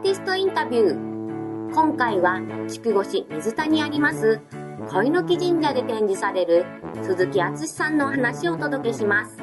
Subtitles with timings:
[0.00, 1.74] ーティストインタビュー。
[1.74, 4.40] 今回は筑後市水田にあります
[4.88, 6.64] 恋の木神社で展示される
[7.02, 9.36] 鈴木敦さんのお話をお届けします。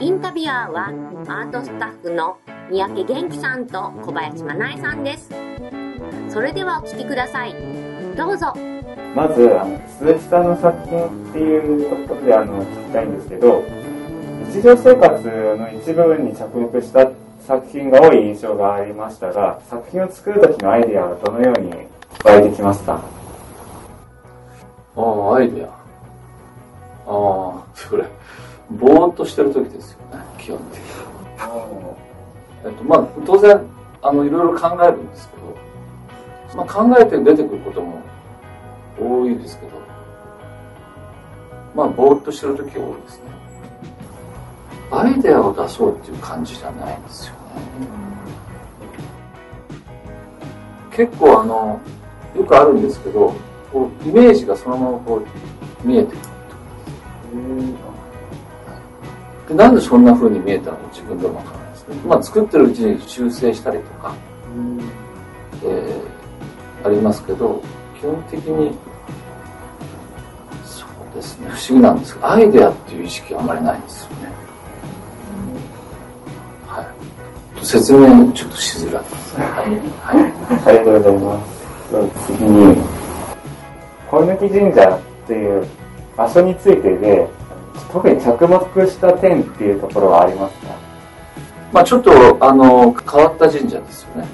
[0.00, 0.88] インタビュアーは
[1.28, 2.38] アートスタッフの
[2.70, 5.28] 三宅元気さんと小林真奈恵さんです。
[6.30, 7.54] それではお聴きください。
[8.16, 8.54] どうぞ。
[9.14, 9.46] まず、
[9.98, 13.62] 鈴木さんの作品っていうことであの聞きたいんですけど、
[14.50, 21.72] 日常生活の一部分に着目したって作品が多い印象がありましたが、作品を作る時のアイデアはどのように
[22.24, 23.02] 湧いてきますか？
[24.96, 25.66] ああ、アイデア。
[25.66, 25.72] あ
[27.06, 28.04] あ、それ、
[28.70, 30.84] ぼーっとしてる時ですよね、基本的に。
[32.64, 33.60] えっと、まあ、当然、
[34.00, 35.36] あの、いろいろ考えるんですけ
[36.56, 38.00] ど、まあ、考えて出てくることも
[38.98, 39.72] 多いですけど、
[41.74, 43.24] まあ、ぼーっとしてる時が多いですね。
[45.00, 47.38] アイデアを出そうっていう感じじゃないんですよね。
[50.90, 51.80] 結構あの、
[52.36, 53.34] よくあるんですけど、
[53.72, 56.22] こうイメージがそのままこう見えてくる
[59.48, 60.76] でなんでそんな風に見えたの？
[60.76, 61.96] か自分でもわからないですね。
[62.06, 64.14] まあ作ってるうちに修正したりとか、
[65.64, 67.60] えー、ありますけど、
[67.98, 68.74] 基本的に、
[70.64, 74.32] そうですね、不思議なんですけど、アイデアっていう意識はあまりないんですよね。
[77.64, 79.04] 説明ちょっとしづらい。
[79.04, 79.36] です。
[79.36, 80.64] はい。
[80.64, 81.18] はい、ありがとうござい。
[81.18, 82.32] ます。
[82.32, 82.76] 次に、
[84.10, 85.58] 恋抜き神社ってい。
[85.60, 85.66] う
[86.16, 86.76] 場所につい。
[86.80, 87.28] てで、
[87.90, 89.72] 特に着目した点ってい。
[89.72, 90.74] うところはありますか
[91.72, 94.28] まあちょっと、あの、変わった神社ですよね。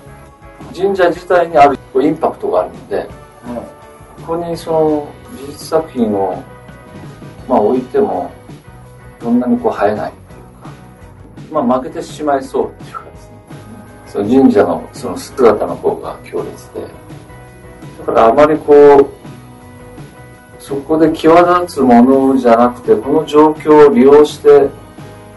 [0.77, 3.07] 神社自体にあるインパクトがあるので、はい、
[4.23, 6.43] ここにその美術作品を、
[7.49, 7.83] まあ置い。
[7.83, 8.31] ても、
[9.21, 10.13] そんなにこう映えない。
[10.13, 11.49] ってい。
[11.51, 12.45] うか、まあ負けてしまい。
[12.45, 12.90] そうってい。
[12.90, 12.90] う、
[14.11, 16.81] その神社のその姿の方が強烈で、
[18.01, 19.07] だからあまりこう、
[20.59, 24.69] そこで際立つものじゃなくて、この状況を利用して、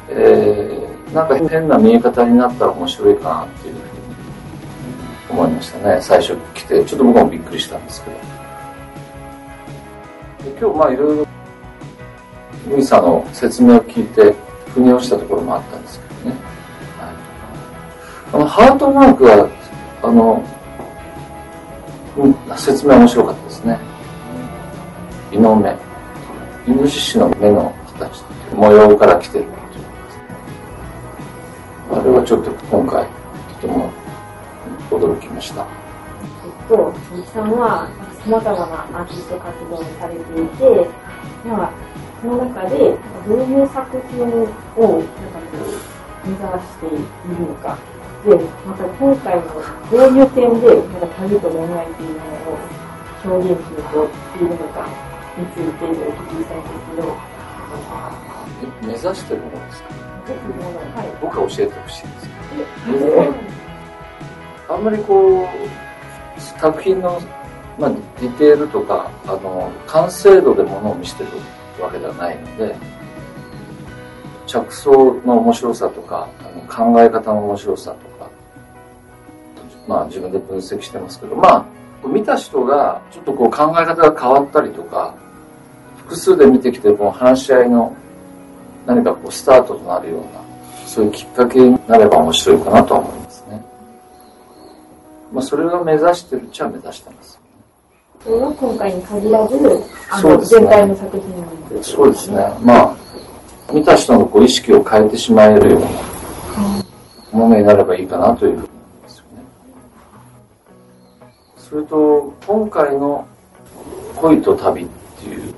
[0.09, 3.85] えー、なんか変な見え方になったら面白いかなっていうふうに
[5.29, 6.01] 思いましたね。
[6.01, 8.17] 最初来て、ちょっと僕もびっくりしたんですけど。
[10.51, 11.27] で今日まあいろいろ、
[12.65, 14.33] ミミさんの説明を聞いて、
[14.73, 16.02] 腑に落ちたところもあったんですけど。
[18.33, 19.47] あの、ハートマークは、
[20.01, 20.43] あの、
[22.17, 23.79] うん、説明面白かったですね。
[25.31, 25.75] イノ目。
[26.67, 28.23] イノシシの目の形
[28.55, 29.45] 模様から来てる
[31.91, 33.05] あれはちょっと今回
[33.61, 33.91] とても
[34.89, 35.61] 驚きました。
[35.61, 37.89] えっと鈴木さんは
[38.23, 40.89] さまざまなアーティスト活動をされていて
[41.45, 41.71] まあ
[42.21, 46.89] その中でどういう作品をなんかこう目指してい
[47.37, 47.77] るのか。
[48.23, 48.35] で
[48.65, 49.43] また今回の
[49.91, 54.87] どういう点でなんか旅と恋愛というものを表現しようとしているのか
[55.37, 55.93] についてお聞
[56.37, 57.33] きしたいんですけど。
[58.81, 62.29] 目指してるものですか、はい、僕は教えてほしいんです
[62.85, 63.33] けど。
[64.69, 67.21] あんまりこう、作品の、
[67.77, 71.29] まあ、ディテールとか、あの、完成度でものを見せてる
[71.81, 72.75] わけではないので、
[74.47, 76.43] 着想の面白さとか、あ
[76.83, 78.12] の考え方の面白さとか、
[79.87, 81.65] まあ自分で分析してますけど、まあ、
[82.07, 85.13] 見た人がちょっとこう考え方が変わったりとか、
[85.97, 87.95] 複数で見てきて、この話し合いの
[88.85, 90.27] 何かこうスタートとなるような、
[90.85, 93.65] そういうきっかけになれば面白いかなと思いますね。
[95.31, 97.39] まあ、それを目指してるっちゃ目指してます。
[98.23, 99.55] それは今回に限らず、
[100.09, 102.53] あの、ね、全体の作品なんです、そうですね。
[102.61, 102.95] まあ、
[103.73, 105.87] 見た人のこう意識を変えてしまえるような
[107.31, 108.72] ものになればいいかなという
[111.73, 113.27] それと、今回の
[114.17, 114.87] 恋と旅っ
[115.19, 115.55] ていう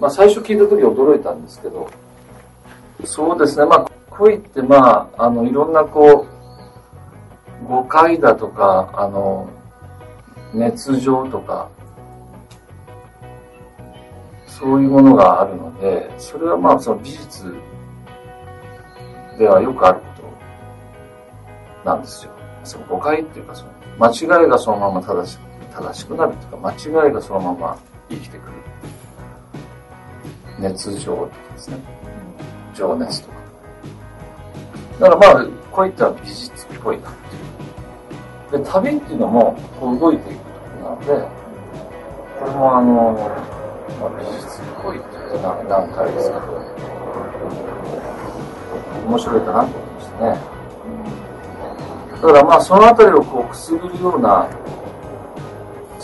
[0.00, 1.88] まあ、最初聞いた時驚いたんですけど、
[3.04, 6.26] そうですね、まあ、恋ってまあ、あの、いろんなこ
[7.62, 9.48] う、誤解だとか、あの、
[10.52, 11.68] 熱情とか、
[14.48, 17.54] そういうものがあるので、それはまあ、その美術
[19.38, 20.06] ではよくあるこ
[21.84, 22.32] となんですよ。
[22.64, 23.70] その誤解っていうか、その
[24.00, 27.78] 間違いがそのまま正しく正しくなるっていうか、間違いがそのまま
[28.08, 28.52] 生きてくる。
[30.58, 31.76] 熱情とかですね。
[32.74, 33.34] 情熱とか。
[35.00, 37.12] だからまあ、こういった美術っぽいなっ
[38.50, 38.64] ていう。
[38.64, 41.26] で、旅っていうのも、こう動いていくとこなので、
[42.38, 43.12] これもあの、
[44.00, 46.42] まあ、美術っぽいっていうと段階ですけど、
[49.06, 50.52] 面白いかなと思いましたね。
[52.22, 54.48] だからまあそのあたりをこうくすぐるような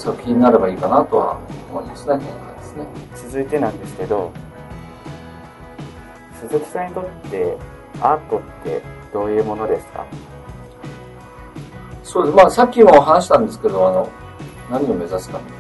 [0.09, 1.39] 作品になればいいかなとは
[1.69, 2.87] 思いますね、今回ですね。
[3.15, 4.33] 続いてなんですけど
[6.41, 7.57] 鈴木さんにとって
[8.01, 8.83] アートって
[9.13, 10.07] どういうものですか？
[12.03, 12.37] そうです。
[12.37, 14.09] まあさっきも話したんですけど、あの、
[14.71, 15.57] 何を目指すかみたい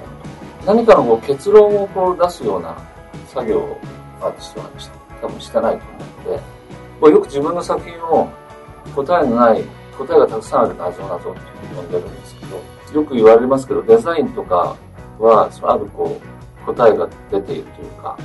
[0.66, 0.74] な。
[0.74, 2.74] 何かのこう結論をこう出すような
[3.26, 3.78] 作業を
[4.22, 4.90] アーティストはし
[5.20, 6.42] 多分してないと思うので、
[7.00, 8.28] こうよく自分の作品を
[8.94, 9.62] 答えのない、
[9.98, 11.40] 答えがたくさんある謎謎って
[11.76, 14.76] 呼んでるんですけど、よく言われますけど、デザインとか
[15.18, 16.20] は、あるこ
[16.62, 18.16] う、答えが出ているというか、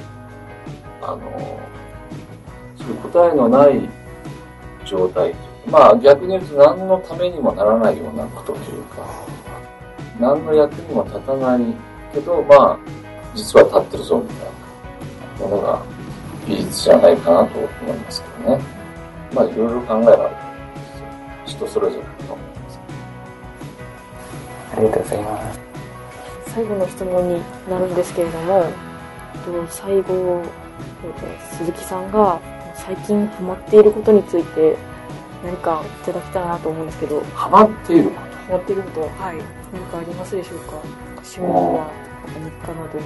[1.01, 1.59] あの、
[2.77, 3.89] そういう答えのない
[4.85, 5.33] 状態、
[5.69, 9.05] まあ逆に言うと何のためにもならないようなことというか、
[10.19, 11.61] 何の役にも立たない
[12.13, 12.77] けど、まあ、
[13.33, 14.47] 実は立ってるぞみたい
[15.39, 15.81] なものが
[16.47, 18.63] 美術じゃないかなと思いますけどね。
[19.33, 20.53] まあいろいろ考えられる。
[21.45, 22.42] 人それぞれだと思います。
[24.75, 25.59] ありがとうございます。
[26.47, 28.63] 最後の質問になるんですけれども、
[29.45, 30.41] と最後、
[31.03, 32.39] えっと鈴木さんが
[32.75, 34.75] 最近ハマっていることについて
[35.43, 39.37] 何かいただきたいなと思うんですけど、ハマっているこハマっていること、はい、
[39.71, 40.73] 何かありますでしょうか？
[41.17, 41.87] 趣味や
[42.39, 42.89] 何かなど。
[42.89, 43.05] と。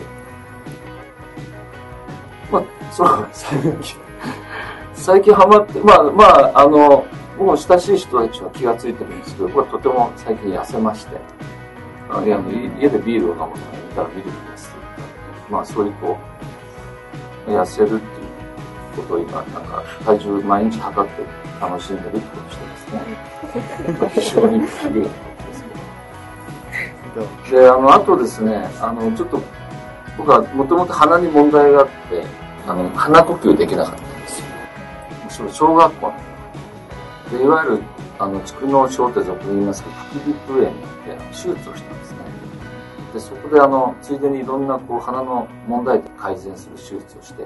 [2.52, 3.98] まあ、そう、最近、
[4.94, 7.06] 最近ハマって、まあまあ、あの、
[7.38, 11.18] もう親しい人たちは気がついてるんですけど、僕はとても最近痩せまして、
[12.20, 12.40] あいや
[12.80, 13.58] 家でビールを飲むのを見
[13.96, 14.70] たらビールです。
[15.50, 16.18] まあそういうこ
[17.48, 18.02] う、痩せるっていう
[18.98, 21.24] ことを今、なんか体重毎日測って
[21.62, 23.02] 楽しんでるってことをしてますね。
[24.14, 25.64] 非常に不思議なことです
[27.50, 27.62] けど。
[27.62, 29.42] で、あの、あとですね、あの、ちょっと、
[30.18, 31.92] 僕はもともと鼻に問題があって、
[32.68, 34.40] あの、鼻呼吸できなかったんです
[35.42, 35.50] よ。
[35.50, 36.14] 小学校の
[37.38, 37.84] で、いわゆる、
[38.20, 42.18] あの、蓄膿症って俗に言いますけど、副鼻腔炎って手術をしたんですね。
[43.14, 47.46] で、そこであの、ついでにいろんなこう、鼻の問題点を改善する手術をして、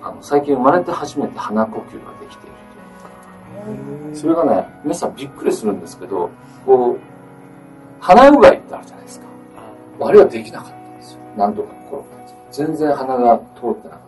[0.00, 2.50] あの、最近生まれて初めて鼻呼吸ができてい
[4.10, 4.16] る。
[4.16, 6.30] それがね、皆さんびっくりするんですけど、
[6.64, 6.98] こう、
[8.00, 9.26] 鼻うがいってあるじゃないですか。
[10.00, 11.18] あれはできなかったんですよ。
[11.36, 12.08] なんとか心が
[12.50, 14.00] 全然鼻が通ってなかっ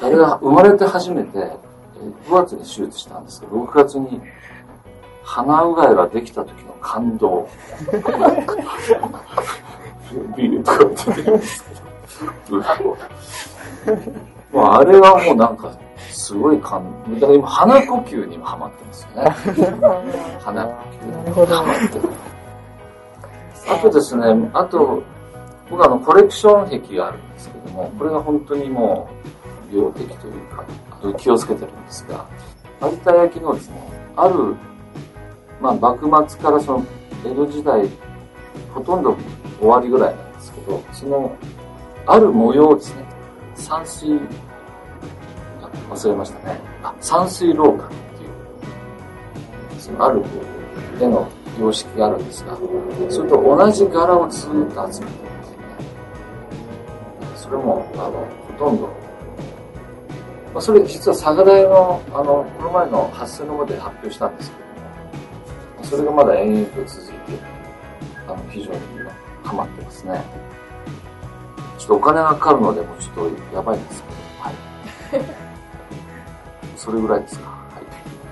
[0.00, 0.06] た。
[0.06, 1.65] あれが生まれて初めて、えー
[2.28, 4.20] 5月に手術したんですけど、6月に
[5.22, 7.48] 鼻うがいができた時の感動。
[10.36, 10.78] ビールとか
[11.12, 11.74] 出てるんですけ
[12.50, 12.58] ど、
[14.52, 15.70] もうあれはもうなんか、
[16.10, 17.14] すごい感動。
[17.14, 19.30] だから今、鼻呼吸にもハマってますよね。
[20.40, 20.72] 鼻呼
[21.02, 22.08] 吸なるほどハマってる。
[23.68, 25.02] あとですね、あと、
[25.68, 29.08] 僕あの、コレクション壁があるんですけども、これが本当にも
[29.72, 30.64] う、病的というか、
[31.18, 32.26] 気をつけてるんですが、
[32.82, 33.76] 有田焼のですね、
[34.16, 34.56] ある、
[35.60, 36.86] まあ、幕末からその、
[37.24, 37.88] 江戸時代、
[38.74, 39.16] ほとんど
[39.58, 41.34] 終わりぐらいなんですけど、その、
[42.06, 43.04] ある模様ですね、
[43.56, 44.20] 山水、
[45.62, 46.60] あ忘れましたね。
[46.82, 47.98] あ、山水廊下ってい
[49.78, 50.26] う、そのあるこ
[51.00, 51.28] う絵の
[51.58, 52.56] 様式があるんですが、
[53.08, 55.76] それと同じ柄をずっと集めてるんですよね。
[57.34, 58.26] それも、あの、
[58.58, 58.88] ほとんど、
[60.56, 67.14] まあ、それ実は佐賀大の、あの、この前の発生の場で発表したんですけども、それがまだ延々と続いて、
[68.26, 69.12] あの、非常に今、
[69.44, 70.24] ハマってますね。
[71.76, 74.54] ちょっとお金がかかるので、もうちょっとやばいんですけど、はい。
[76.74, 77.50] それぐらいですか。
[77.50, 77.84] はい。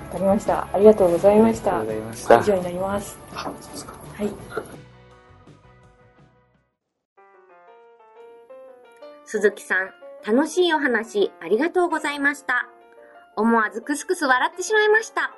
[0.07, 0.67] わかりました。
[0.73, 2.05] ありがとうございましたありがとうご。
[2.05, 3.19] ざいました以上になります。
[3.35, 3.93] あ、そうですか。
[4.15, 4.33] はい。
[9.25, 12.67] 鈴木さん、楽しいお話ありがとうございました。
[13.35, 15.31] 思わずクスクス笑ってしまいました。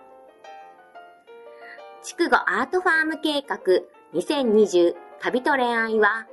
[2.03, 3.59] 筑後アートファーム計画
[4.13, 6.25] 2020旅と恋愛は、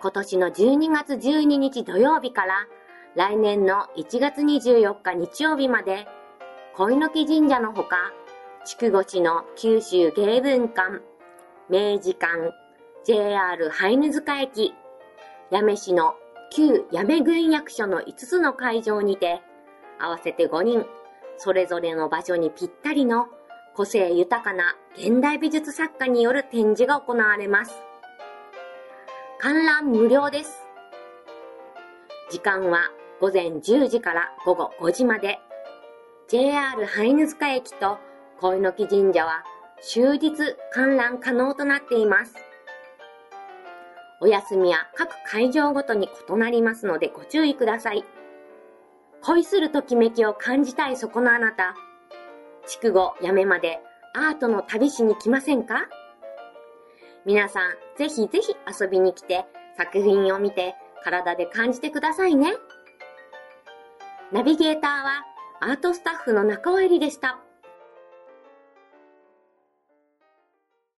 [0.00, 2.66] 今年の12月12日土曜日から
[3.14, 6.06] 来年の1月24日日曜日まで、
[6.76, 8.10] 恋の木神社のほか、
[8.64, 11.02] 筑後市の九州芸文館、
[11.68, 12.54] 明治館、
[13.04, 14.72] JR ハイヌ塚駅、
[15.50, 16.14] 八女市の
[16.54, 19.40] 旧八女郡役所の5つの会場にて、
[19.98, 20.86] 合わせて5人、
[21.38, 23.28] それぞれの場所にぴったりの
[23.74, 27.72] 個性豊かな現代美術作家による展示が行われます。
[29.38, 30.68] 観覧無料です。
[32.30, 35.40] 時間は午前10時から午後5時まで。
[36.28, 37.98] JR ハイヌ塚駅と
[38.40, 39.42] 恋の木神社は
[39.80, 40.32] 終日
[40.70, 42.51] 観覧可能となっています。
[44.24, 48.04] お休みは各会場ごとに異なりますのでご注意ください。
[49.20, 51.74] 恋するときめきを感じたいそこのあなた。
[52.66, 53.80] 筑後やめまで
[54.14, 55.88] アートの旅しに来ませんか？
[57.24, 59.44] 皆さん、ぜひぜひ遊びに来て、
[59.76, 62.54] 作品を見て、体で感じてくださいね。
[64.30, 65.24] ナビゲーターは、
[65.60, 67.38] アートスタッフの中尾えりでした。